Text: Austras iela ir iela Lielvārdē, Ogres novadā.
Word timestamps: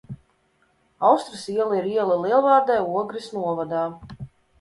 Austras 1.09 1.43
iela 1.55 1.77
ir 1.79 1.89
iela 1.89 2.15
Lielvārdē, 2.23 2.79
Ogres 3.03 3.29
novadā. 3.37 3.83